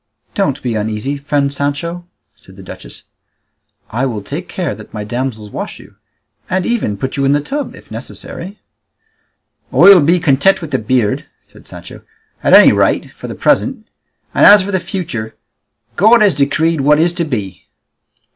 "Don't 0.33 0.63
be 0.63 0.73
uneasy, 0.73 1.15
friend 1.19 1.53
Sancho," 1.53 2.07
said 2.33 2.55
the 2.55 2.63
duchess; 2.63 3.03
"I 3.91 4.07
will 4.07 4.23
take 4.23 4.49
care 4.49 4.73
that 4.73 4.95
my 4.95 5.03
damsels 5.03 5.51
wash 5.51 5.77
you, 5.77 5.95
and 6.49 6.65
even 6.65 6.97
put 6.97 7.17
you 7.17 7.23
in 7.23 7.33
the 7.33 7.39
tub 7.39 7.75
if 7.75 7.91
necessary." 7.91 8.57
"I'll 9.71 10.01
be 10.01 10.19
content 10.19 10.59
with 10.59 10.71
the 10.71 10.79
beard," 10.79 11.27
said 11.45 11.67
Sancho, 11.67 12.01
"at 12.43 12.53
any 12.53 12.71
rate 12.71 13.11
for 13.11 13.27
the 13.27 13.35
present; 13.35 13.91
and 14.33 14.43
as 14.43 14.63
for 14.63 14.71
the 14.71 14.79
future, 14.79 15.35
God 15.97 16.23
has 16.23 16.33
decreed 16.33 16.81
what 16.81 16.97
is 16.97 17.13
to 17.13 17.23
be." 17.23 17.67